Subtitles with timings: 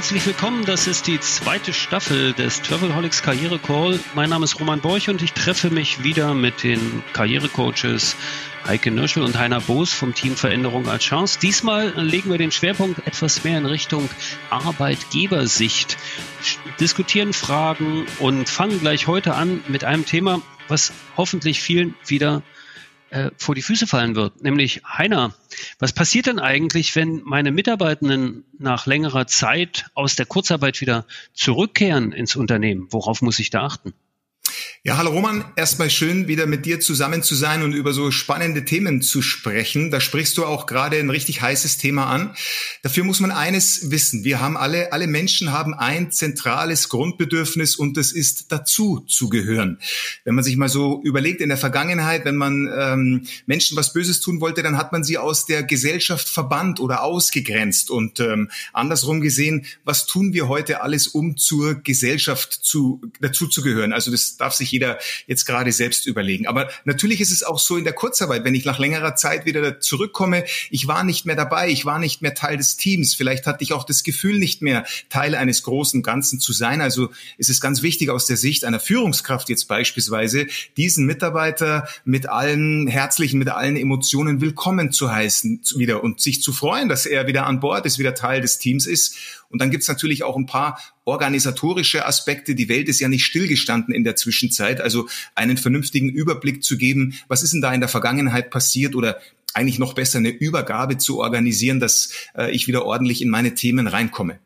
[0.00, 4.00] Herzlich willkommen, das ist die zweite Staffel des Travelholics Karriere Call.
[4.14, 8.16] Mein Name ist Roman Borch und ich treffe mich wieder mit den Karrierecoaches
[8.66, 11.38] Heike Nürschel und Heiner Boos vom Team Veränderung als Chance.
[11.38, 14.08] Diesmal legen wir den Schwerpunkt etwas mehr in Richtung
[14.48, 15.98] Arbeitgebersicht,
[16.80, 22.42] diskutieren Fragen und fangen gleich heute an mit einem Thema, was hoffentlich vielen wieder
[23.10, 24.42] äh, vor die Füße fallen wird.
[24.42, 25.34] Nämlich, Heiner,
[25.78, 32.12] was passiert denn eigentlich, wenn meine Mitarbeitenden nach längerer Zeit aus der Kurzarbeit wieder zurückkehren
[32.12, 32.86] ins Unternehmen?
[32.90, 33.94] Worauf muss ich da achten?
[34.82, 38.64] Ja, hallo Roman, erstmal schön, wieder mit dir zusammen zu sein und über so spannende
[38.64, 39.90] Themen zu sprechen.
[39.90, 42.34] Da sprichst du auch gerade ein richtig heißes Thema an.
[42.82, 44.24] Dafür muss man eines wissen.
[44.24, 49.78] Wir haben alle, alle Menschen haben ein zentrales Grundbedürfnis und das ist dazu zu gehören.
[50.24, 54.20] Wenn man sich mal so überlegt in der Vergangenheit, wenn man ähm, Menschen was Böses
[54.20, 57.90] tun wollte, dann hat man sie aus der Gesellschaft verbannt oder ausgegrenzt.
[57.90, 63.60] Und ähm, andersrum gesehen, was tun wir heute alles, um zur Gesellschaft zu, dazu zu
[63.60, 63.92] gehören?
[63.92, 66.46] Also das darf sich jeder jetzt gerade selbst überlegen.
[66.46, 69.80] Aber natürlich ist es auch so in der Kurzarbeit, wenn ich nach längerer Zeit wieder
[69.80, 73.64] zurückkomme, ich war nicht mehr dabei, ich war nicht mehr Teil des Teams, vielleicht hatte
[73.64, 76.80] ich auch das Gefühl, nicht mehr Teil eines großen Ganzen zu sein.
[76.80, 80.46] Also ist es ganz wichtig aus der Sicht einer Führungskraft jetzt beispielsweise,
[80.76, 86.52] diesen Mitarbeiter mit allen herzlichen, mit allen Emotionen willkommen zu heißen wieder und sich zu
[86.52, 89.16] freuen, dass er wieder an Bord ist, wieder Teil des Teams ist
[89.50, 92.54] und dann gibt's natürlich auch ein paar organisatorische Aspekte.
[92.54, 94.80] Die Welt ist ja nicht stillgestanden in der Zwischenzeit.
[94.80, 99.20] Also einen vernünftigen Überblick zu geben, was ist denn da in der Vergangenheit passiert oder
[99.54, 103.88] eigentlich noch besser eine Übergabe zu organisieren, dass äh, ich wieder ordentlich in meine Themen
[103.88, 104.38] reinkomme.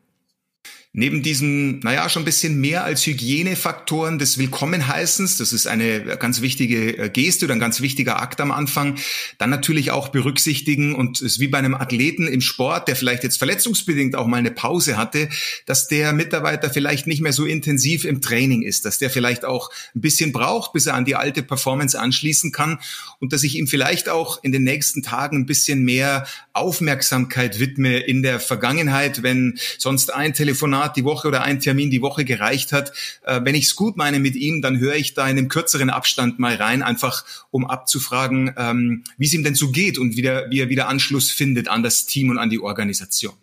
[0.97, 6.39] Neben diesen, naja, schon ein bisschen mehr als Hygienefaktoren des Willkommenheißens, das ist eine ganz
[6.39, 8.95] wichtige äh, Geste oder ein ganz wichtiger Akt am Anfang,
[9.37, 13.25] dann natürlich auch berücksichtigen und es ist wie bei einem Athleten im Sport, der vielleicht
[13.25, 15.27] jetzt verletzungsbedingt auch mal eine Pause hatte,
[15.65, 19.71] dass der Mitarbeiter vielleicht nicht mehr so intensiv im Training ist, dass der vielleicht auch
[19.95, 22.79] ein bisschen braucht, bis er an die alte Performance anschließen kann
[23.19, 27.97] und dass ich ihm vielleicht auch in den nächsten Tagen ein bisschen mehr Aufmerksamkeit widme
[27.97, 32.25] in der Vergangenheit, wenn sonst ein Telefonat Telefonat die Woche oder ein Termin die Woche
[32.25, 32.91] gereicht hat.
[33.23, 35.89] Äh, wenn ich es gut meine mit ihm, dann höre ich da in einem kürzeren
[35.89, 40.21] Abstand mal rein, einfach um abzufragen, ähm, wie es ihm denn so geht und wie,
[40.21, 43.33] der, wie er wieder Anschluss findet an das Team und an die Organisation.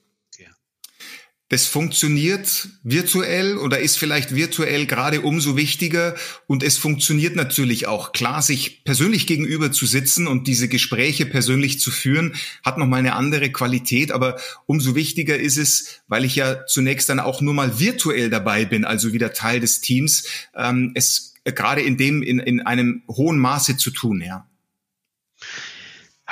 [1.53, 6.15] Das funktioniert virtuell oder ist vielleicht virtuell gerade umso wichtiger.
[6.47, 8.13] Und es funktioniert natürlich auch.
[8.13, 13.15] Klar, sich persönlich gegenüber zu sitzen und diese Gespräche persönlich zu führen, hat nochmal eine
[13.15, 14.13] andere Qualität.
[14.13, 18.65] Aber umso wichtiger ist es, weil ich ja zunächst dann auch nur mal virtuell dabei
[18.65, 20.25] bin, also wieder Teil des Teams,
[20.57, 24.49] ähm, es gerade in dem, in, in einem hohen Maße zu tun, ja.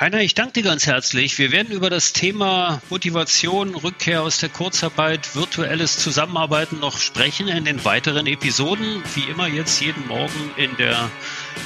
[0.01, 1.37] Heiner, ich danke dir ganz herzlich.
[1.37, 7.67] Wir werden über das Thema Motivation, Rückkehr aus der Kurzarbeit, virtuelles Zusammenarbeiten noch sprechen in
[7.67, 9.03] den weiteren Episoden.
[9.15, 11.11] Wie immer jetzt jeden Morgen in der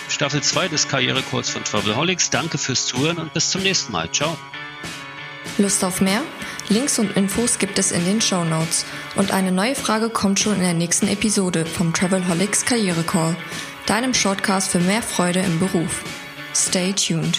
[0.08, 2.30] Staffel 2 des Karrierekurz von Travelholics.
[2.30, 4.10] Danke fürs Zuhören und bis zum nächsten Mal.
[4.10, 4.36] Ciao.
[5.56, 6.22] Lust auf mehr?
[6.68, 8.84] Links und Infos gibt es in den Show Notes.
[9.14, 13.36] Und eine neue Frage kommt schon in der nächsten Episode vom Travelholics Karrierecall,
[13.86, 16.02] deinem Shortcast für mehr Freude im Beruf.
[16.52, 17.38] Stay tuned.